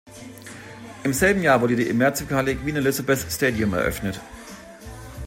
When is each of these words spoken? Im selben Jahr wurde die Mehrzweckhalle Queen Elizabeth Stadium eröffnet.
Im 1.03 1.13
selben 1.13 1.43
Jahr 1.43 1.61
wurde 1.61 1.75
die 1.75 1.93
Mehrzweckhalle 1.93 2.55
Queen 2.55 2.77
Elizabeth 2.77 3.23
Stadium 3.31 3.75
eröffnet. 3.75 4.19